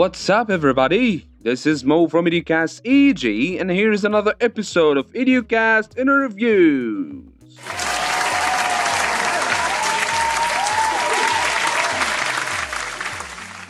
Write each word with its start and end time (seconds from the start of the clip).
What's 0.00 0.30
up, 0.30 0.48
everybody? 0.48 1.28
This 1.42 1.66
is 1.66 1.84
Mo 1.84 2.08
from 2.08 2.24
Educast 2.24 2.80
EG, 2.86 3.60
and 3.60 3.70
here 3.70 3.92
is 3.92 4.02
another 4.02 4.34
episode 4.40 4.96
of 4.96 5.12
Educast 5.12 5.98
Interviews. 5.98 7.22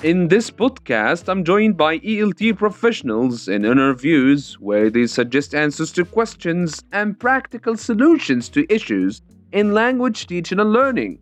In 0.04 0.28
this 0.28 0.52
podcast, 0.52 1.28
I'm 1.28 1.42
joined 1.42 1.76
by 1.76 1.98
ELT 1.98 2.56
professionals 2.56 3.48
in 3.48 3.64
interviews 3.64 4.54
where 4.60 4.88
they 4.88 5.08
suggest 5.08 5.52
answers 5.52 5.90
to 5.94 6.04
questions 6.04 6.84
and 6.92 7.18
practical 7.18 7.76
solutions 7.76 8.48
to 8.50 8.72
issues 8.72 9.20
in 9.50 9.74
language 9.74 10.28
teaching 10.28 10.60
and 10.60 10.72
learning. 10.72 11.18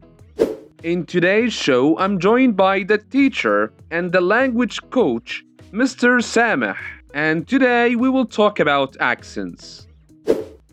In 0.85 1.07
today's 1.07 1.53
show, 1.53 1.99
I'm 1.99 2.21
joined 2.21 2.57
by 2.57 2.85
the 2.85 2.99
teacher 2.99 3.73
and 3.91 4.13
the 4.13 4.21
language 4.21 4.79
coach, 4.91 5.45
Mr. 5.73 6.23
Sameh, 6.23 6.77
and 7.13 7.49
today 7.49 7.97
we 7.97 8.09
will 8.09 8.25
talk 8.25 8.61
about 8.61 8.97
accents. 9.01 9.89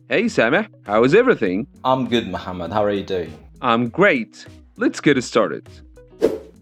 Hey 0.07 0.25
Sameh, 0.25 0.67
how 0.85 1.03
is 1.05 1.15
everything? 1.15 1.65
I'm 1.83 2.07
good, 2.07 2.27
Mohammed. 2.27 2.71
How 2.71 2.83
are 2.83 2.91
you 2.91 3.01
doing? 3.01 3.33
I'm 3.63 3.89
great. 3.89 4.45
Let's 4.77 5.01
get 5.01 5.19
started. 5.23 5.67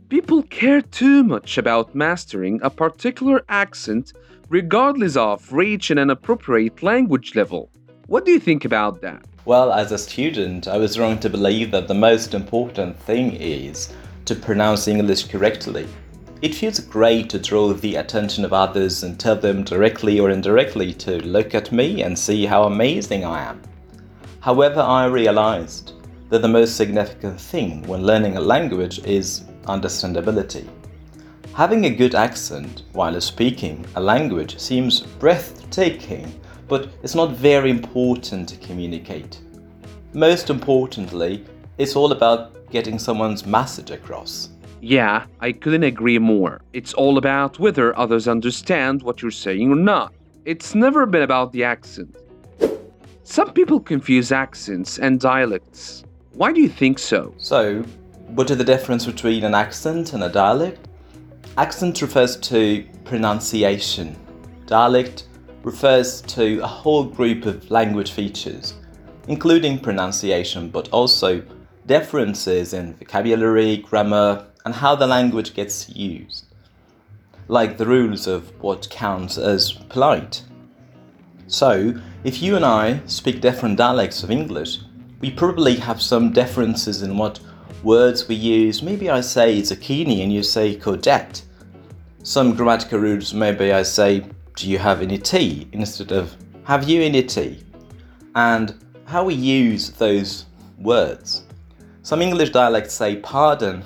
People 0.08 0.44
care 0.44 0.82
too 0.82 1.22
much 1.26 1.58
about 1.58 1.94
mastering 1.94 2.62
a 2.64 2.70
particular 2.70 3.44
accent 3.50 4.14
regardless 4.48 5.18
of 5.18 5.52
reaching 5.52 5.98
an 5.98 6.10
appropriate 6.10 6.82
language 6.82 7.36
level. 7.36 7.70
What 8.08 8.26
do 8.26 8.32
you 8.32 8.40
think 8.40 8.66
about 8.66 9.00
that? 9.02 9.24
Well, 9.46 9.72
as 9.72 9.94
a 9.94 9.98
student, 9.98 10.68
I 10.68 10.78
was 10.78 11.00
wrong 11.00 11.18
to 11.20 11.30
believe 11.30 11.72
that 11.72 11.88
the 11.88 11.94
most 11.94 12.34
important 12.34 13.00
thing 13.00 13.32
is 13.32 13.94
to 14.26 14.36
pronounce 14.36 14.90
English 14.90 15.30
correctly. 15.30 15.88
It 16.42 16.54
feels 16.54 16.82
great 16.82 17.30
to 17.30 17.40
draw 17.40 17.72
the 17.72 17.96
attention 17.96 18.44
of 18.44 18.52
others 18.52 19.04
and 19.04 19.18
tell 19.18 19.38
them 19.38 19.64
directly 19.64 20.20
or 20.20 20.32
indirectly 20.32 20.94
to 20.96 21.24
look 21.26 21.56
at 21.56 21.72
me 21.72 22.04
and 22.04 22.20
see 22.20 22.46
how 22.46 22.64
amazing 22.64 23.24
I 23.24 23.46
am. 23.46 23.62
However, 24.42 24.82
I 24.82 25.06
realized 25.06 25.94
that 26.28 26.42
the 26.42 26.50
most 26.50 26.76
significant 26.76 27.40
thing 27.40 27.84
when 27.84 28.06
learning 28.06 28.36
a 28.36 28.42
language 28.42 29.00
is 29.06 29.46
understandability. 29.64 30.68
Having 31.54 31.86
a 31.86 31.96
good 31.96 32.16
accent 32.16 32.84
while 32.92 33.22
speaking 33.22 33.86
a 33.96 34.02
language 34.02 34.60
seems 34.60 35.00
breathtaking, 35.00 36.38
but 36.74 36.90
it's 37.04 37.14
not 37.14 37.30
very 37.34 37.70
important 37.70 38.50
to 38.50 38.58
communicate. 38.58 39.40
Most 40.14 40.50
importantly, 40.50 41.46
it's 41.78 41.96
all 41.96 42.12
about 42.12 42.68
getting 42.72 42.98
someone's 42.98 43.46
message 43.46 43.92
across. 43.92 44.50
Yeah, 44.82 45.28
I 45.40 45.52
couldn't 45.52 45.84
agree 45.84 46.18
more. 46.18 46.62
It's 46.74 46.92
all 46.96 47.20
about 47.20 47.60
whether 47.60 47.96
others 47.96 48.28
understand 48.28 49.04
what 49.04 49.22
you're 49.22 49.30
saying 49.30 49.72
or 49.72 49.76
not. 49.76 50.16
It's 50.46 50.74
never 50.74 51.06
been 51.06 51.22
about 51.22 51.52
the 51.52 51.64
accent. 51.64 52.18
Some 53.22 53.54
people 53.54 53.80
confuse 53.80 54.32
accents 54.32 54.98
and 54.98 55.20
dialects. 55.20 56.04
Why 56.32 56.52
do 56.52 56.60
you 56.60 56.70
think 56.70 56.98
so? 56.98 57.36
So, 57.38 57.84
what 58.30 58.50
is 58.50 58.58
the 58.58 58.64
difference 58.64 59.06
between 59.06 59.44
an 59.44 59.54
accent 59.54 60.14
and 60.14 60.24
a 60.24 60.30
dialect? 60.30 60.88
Accent 61.56 62.02
refers 62.02 62.36
to 62.38 62.84
pronunciation. 63.06 64.16
Dialect 64.66 65.28
refers 65.64 66.22
to 66.22 66.60
a 66.60 66.68
whole 66.68 67.06
group 67.06 67.46
of 67.46 67.72
language 67.72 68.12
features, 68.12 68.76
including 69.28 69.80
pronunciation, 69.80 70.70
but 70.70 70.90
also 70.90 71.42
differences 71.86 72.74
in 72.74 72.94
vocabulary, 72.96 73.78
grammar, 73.78 74.46
and 74.66 74.74
how 74.74 74.96
the 74.96 75.08
language 75.08 75.54
gets 75.54 75.90
used, 75.90 76.46
like 77.48 77.78
the 77.78 77.86
rules 77.86 78.28
of 78.28 78.52
what 78.62 78.90
counts 78.90 79.38
as 79.38 79.72
polite. 79.90 80.44
So, 81.48 82.00
if 82.24 82.42
you 82.42 82.56
and 82.56 82.66
I 82.66 83.02
speak 83.06 83.42
different 83.42 83.78
dialects 83.78 84.24
of 84.24 84.32
English, 84.32 84.80
we 85.20 85.32
probably 85.32 85.76
have 85.76 86.02
some 86.02 86.32
differences 86.32 87.02
in 87.02 87.18
what 87.18 87.40
words 87.84 88.28
we 88.28 88.36
use. 88.36 88.82
Maybe 88.82 89.10
I 89.10 89.22
say 89.22 89.62
zucchini 89.62 90.24
and 90.24 90.32
you 90.34 90.44
say 90.44 90.76
courgette. 90.78 91.44
Some 92.24 92.56
grammatical 92.56 93.00
rules, 93.00 93.34
maybe 93.34 93.74
I 93.74 93.84
say, 93.84 94.26
do 94.56 94.70
you 94.70 94.78
have 94.78 95.02
any 95.02 95.18
tea 95.18 95.68
instead 95.72 96.12
of 96.12 96.36
have 96.64 96.88
you 96.88 97.02
any 97.02 97.24
tea? 97.24 97.64
And 98.36 98.76
how 99.06 99.24
we 99.24 99.34
use 99.34 99.92
those 99.92 100.46
words. 100.78 101.44
Some 102.02 102.22
English 102.22 102.52
dialects 102.52 102.94
say 102.94 103.18
pardon, 103.18 103.84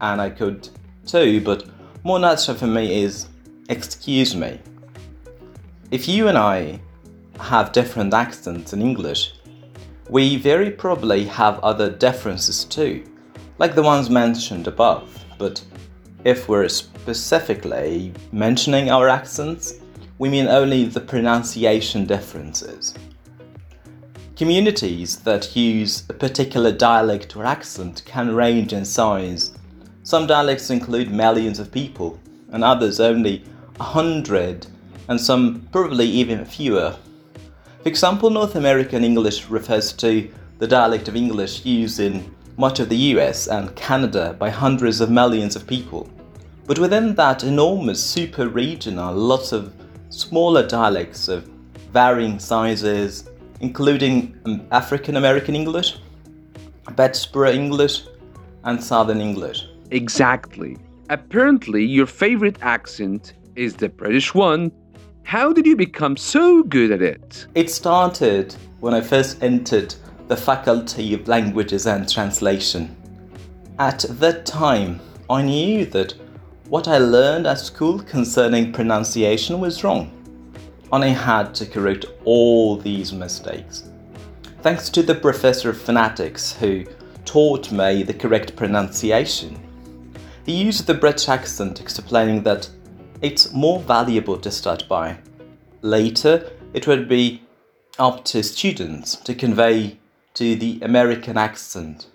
and 0.00 0.20
I 0.20 0.30
could 0.30 0.68
too, 1.06 1.40
but 1.40 1.64
more 2.04 2.18
natural 2.18 2.56
for 2.56 2.66
me 2.66 3.02
is 3.02 3.26
excuse 3.68 4.34
me. 4.34 4.60
If 5.90 6.08
you 6.08 6.28
and 6.28 6.38
I 6.38 6.80
have 7.40 7.72
different 7.72 8.14
accents 8.14 8.72
in 8.72 8.82
English, 8.82 9.34
we 10.08 10.36
very 10.36 10.70
probably 10.70 11.24
have 11.24 11.58
other 11.60 11.90
differences 11.90 12.64
too 12.64 13.04
like 13.58 13.74
the 13.74 13.82
ones 13.82 14.08
mentioned 14.08 14.68
above, 14.68 15.24
but 15.36 15.62
if 16.24 16.48
we're 16.48 16.68
specifically 16.68 18.12
mentioning 18.32 18.90
our 18.90 19.08
accents, 19.08 19.74
we 20.18 20.28
mean 20.28 20.48
only 20.48 20.84
the 20.84 21.00
pronunciation 21.00 22.04
differences. 22.04 22.94
Communities 24.36 25.16
that 25.20 25.56
use 25.56 26.04
a 26.08 26.12
particular 26.12 26.72
dialect 26.72 27.36
or 27.36 27.44
accent 27.44 28.02
can 28.04 28.34
range 28.34 28.72
in 28.72 28.84
size. 28.84 29.52
Some 30.02 30.26
dialects 30.26 30.70
include 30.70 31.10
millions 31.10 31.58
of 31.58 31.72
people, 31.72 32.18
and 32.50 32.64
others 32.64 33.00
only 33.00 33.44
a 33.78 33.82
hundred, 33.82 34.66
and 35.08 35.20
some 35.20 35.68
probably 35.72 36.06
even 36.06 36.44
fewer. 36.44 36.96
For 37.82 37.88
example, 37.88 38.30
North 38.30 38.56
American 38.56 39.04
English 39.04 39.48
refers 39.48 39.92
to 39.94 40.30
the 40.58 40.66
dialect 40.66 41.08
of 41.08 41.16
English 41.16 41.64
used 41.64 42.00
in 42.00 42.34
much 42.56 42.80
of 42.80 42.88
the 42.88 42.96
US 43.14 43.46
and 43.46 43.74
Canada 43.76 44.34
by 44.38 44.50
hundreds 44.50 45.00
of 45.00 45.10
millions 45.10 45.54
of 45.54 45.66
people. 45.66 46.10
But 46.66 46.78
within 46.78 47.14
that 47.14 47.44
enormous 47.44 48.02
super 48.02 48.48
region 48.48 48.98
are 48.98 49.12
lots 49.12 49.52
of 49.52 49.72
smaller 50.10 50.66
dialects 50.66 51.28
of 51.28 51.44
varying 51.92 52.38
sizes, 52.38 53.28
including 53.60 54.38
um, 54.44 54.66
African 54.70 55.16
American 55.16 55.54
English, 55.54 55.98
Betsboro 56.86 57.54
English, 57.54 58.04
and 58.64 58.82
Southern 58.82 59.20
English. 59.20 59.66
Exactly. 59.90 60.76
Apparently, 61.10 61.84
your 61.84 62.06
favorite 62.06 62.58
accent 62.60 63.34
is 63.56 63.74
the 63.74 63.88
British 63.88 64.34
one. 64.34 64.70
How 65.22 65.52
did 65.52 65.66
you 65.66 65.76
become 65.76 66.16
so 66.16 66.62
good 66.62 66.90
at 66.90 67.02
it? 67.02 67.46
It 67.54 67.70
started 67.70 68.54
when 68.80 68.94
I 68.94 69.00
first 69.00 69.42
entered 69.42 69.94
the 70.28 70.36
Faculty 70.36 71.14
of 71.14 71.26
Languages 71.26 71.86
and 71.86 72.08
Translation. 72.08 72.94
At 73.78 74.04
that 74.08 74.44
time, 74.44 75.00
I 75.30 75.42
knew 75.42 75.86
that 75.86 76.14
what 76.68 76.86
I 76.86 76.98
learned 76.98 77.46
at 77.46 77.58
school 77.58 77.98
concerning 77.98 78.72
pronunciation 78.72 79.58
was 79.58 79.82
wrong, 79.82 80.12
and 80.92 81.02
I 81.02 81.08
had 81.08 81.54
to 81.54 81.66
correct 81.66 82.04
all 82.26 82.76
these 82.76 83.10
mistakes. 83.10 83.88
Thanks 84.60 84.90
to 84.90 85.02
the 85.02 85.14
professor 85.14 85.70
of 85.70 85.80
phonetics 85.80 86.52
who 86.52 86.84
taught 87.24 87.72
me 87.72 88.02
the 88.02 88.12
correct 88.12 88.54
pronunciation. 88.54 89.58
He 90.44 90.52
used 90.52 90.86
the 90.86 90.92
British 90.92 91.30
accent 91.30 91.80
explaining 91.80 92.42
that 92.42 92.68
it's 93.22 93.52
more 93.52 93.80
valuable 93.80 94.36
to 94.36 94.50
start 94.50 94.86
by. 94.88 95.16
Later, 95.80 96.50
it 96.74 96.86
would 96.86 97.08
be 97.08 97.42
up 97.98 98.26
to 98.26 98.42
students 98.42 99.16
to 99.16 99.34
convey 99.34 99.98
to 100.34 100.54
the 100.54 100.80
American 100.82 101.38
accent. 101.38 102.08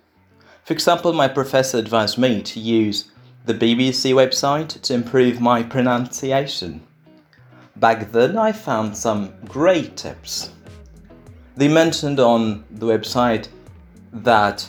For 0.63 0.73
example, 0.73 1.11
my 1.11 1.27
professor 1.27 1.79
advised 1.79 2.19
me 2.19 2.44
to 2.44 2.59
use 2.59 3.09
the 3.45 3.54
BBC 3.54 4.13
website 4.13 4.81
to 4.81 4.94
improve 4.94 5.42
my 5.42 5.62
pronunciation. 5.62 6.81
Back 7.75 8.12
then, 8.12 8.38
I 8.38 8.51
found 8.51 8.95
some 8.95 9.34
great 9.45 9.98
tips. 9.98 10.51
They 11.57 11.68
mentioned 11.68 12.19
on 12.19 12.63
the 12.72 12.86
website 12.86 13.50
that 14.13 14.68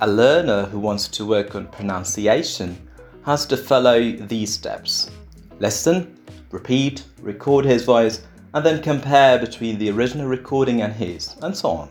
a 0.00 0.06
learner 0.06 0.64
who 0.64 0.78
wants 0.78 1.06
to 1.08 1.26
work 1.26 1.54
on 1.54 1.66
pronunciation 1.68 2.76
has 3.24 3.46
to 3.46 3.56
follow 3.56 4.12
these 4.12 4.52
steps 4.52 5.10
listen, 5.60 6.16
repeat, 6.50 7.04
record 7.20 7.64
his 7.64 7.84
voice, 7.84 8.22
and 8.54 8.64
then 8.64 8.82
compare 8.82 9.38
between 9.38 9.78
the 9.78 9.90
original 9.90 10.26
recording 10.26 10.82
and 10.82 10.92
his, 10.92 11.36
and 11.42 11.56
so 11.56 11.70
on. 11.70 11.88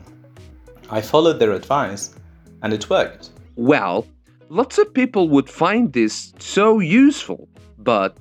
I 0.89 1.01
followed 1.01 1.39
their 1.39 1.53
advice 1.53 2.13
and 2.61 2.73
it 2.73 2.89
worked. 2.89 3.31
Well, 3.55 4.05
lots 4.53 4.77
of 4.77 4.93
people 4.93 5.29
would 5.29 5.49
find 5.49 5.93
this 5.93 6.31
so 6.37 6.79
useful, 6.79 7.49
but 7.79 8.15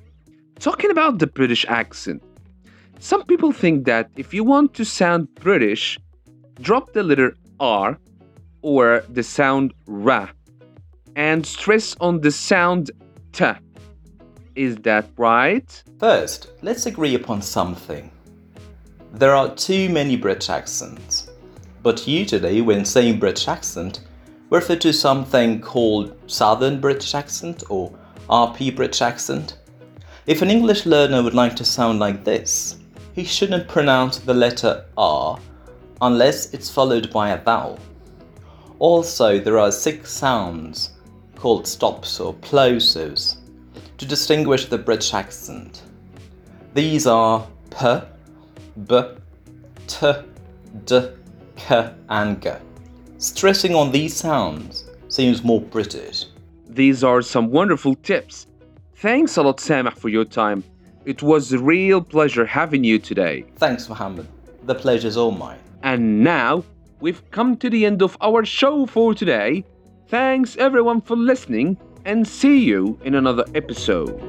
talking 0.57 0.89
about 0.89 1.19
the 1.19 1.27
British 1.27 1.63
accent, 1.69 2.23
some 2.99 3.23
people 3.25 3.51
think 3.51 3.85
that 3.85 4.09
if 4.17 4.33
you 4.33 4.43
want 4.43 4.73
to 4.73 4.83
sound 4.83 5.27
British, 5.35 5.99
drop 6.59 6.91
the 6.93 7.03
letter 7.03 7.35
R 7.59 7.99
or 8.63 9.03
the 9.09 9.21
sound 9.21 9.75
RA 9.85 10.27
and 11.15 11.45
stress 11.45 11.95
on 11.99 12.21
the 12.21 12.31
sound 12.31 12.89
T. 13.31 13.51
Is 14.55 14.77
that 14.77 15.05
right? 15.17 15.83
First, 15.99 16.49
let's 16.63 16.87
agree 16.87 17.13
upon 17.13 17.43
something. 17.43 18.09
There 19.11 19.35
are 19.35 19.53
too 19.53 19.87
many 19.89 20.15
British 20.17 20.49
accents, 20.49 21.29
but 21.83 22.07
usually, 22.07 22.61
when 22.61 22.85
saying 22.85 23.19
British 23.19 23.47
accent, 23.47 23.99
refer 24.53 24.75
to 24.75 24.93
something 24.93 25.59
called 25.59 26.15
Southern 26.27 26.79
British 26.79 27.15
accent 27.15 27.63
or 27.69 27.91
RP 28.29 28.75
British 28.75 29.01
accent. 29.01 29.57
If 30.27 30.43
an 30.43 30.51
English 30.51 30.85
learner 30.85 31.23
would 31.23 31.33
like 31.33 31.55
to 31.55 31.65
sound 31.65 31.97
like 31.97 32.23
this, 32.23 32.77
he 33.13 33.23
shouldn't 33.23 33.67
pronounce 33.67 34.19
the 34.19 34.33
letter 34.33 34.85
R 34.95 35.39
unless 36.03 36.53
it's 36.53 36.69
followed 36.69 37.11
by 37.11 37.31
a 37.31 37.41
vowel. 37.43 37.79
Also, 38.77 39.39
there 39.39 39.57
are 39.57 39.71
six 39.71 40.11
sounds 40.11 40.91
called 41.35 41.65
stops 41.65 42.19
or 42.19 42.35
plosives 42.35 43.37
to 43.97 44.05
distinguish 44.05 44.67
the 44.67 44.77
British 44.77 45.15
accent. 45.15 45.81
These 46.75 47.07
are 47.07 47.47
P, 47.71 48.01
B, 48.85 49.01
T, 49.87 50.13
D, 50.85 51.01
K, 51.55 51.91
and 52.09 52.39
G. 52.39 52.51
Stressing 53.23 53.73
on 53.73 53.89
these 53.93 54.13
sounds 54.13 54.83
seems 55.07 55.45
more 55.45 55.61
British. 55.61 56.25
These 56.67 57.05
are 57.05 57.21
some 57.21 57.51
wonderful 57.51 57.95
tips. 57.95 58.47
Thanks 58.97 59.37
a 59.37 59.43
lot, 59.43 59.59
Sameh, 59.59 59.93
for 59.93 60.09
your 60.09 60.25
time. 60.25 60.61
It 61.05 61.23
was 61.23 61.53
a 61.53 61.57
real 61.57 62.01
pleasure 62.01 62.45
having 62.45 62.83
you 62.83 62.99
today. 62.99 63.45
Thanks, 63.55 63.87
Mohammed. 63.87 64.27
The 64.63 64.75
pleasure's 64.75 65.15
all 65.15 65.31
mine. 65.31 65.59
And 65.83 66.21
now 66.21 66.65
we've 66.99 67.23
come 67.31 67.55
to 67.59 67.69
the 67.69 67.85
end 67.85 68.01
of 68.01 68.17
our 68.19 68.43
show 68.43 68.85
for 68.87 69.13
today. 69.13 69.63
Thanks 70.09 70.57
everyone 70.57 70.99
for 70.99 71.15
listening 71.15 71.77
and 72.03 72.27
see 72.27 72.59
you 72.59 72.99
in 73.05 73.15
another 73.15 73.45
episode. 73.55 74.19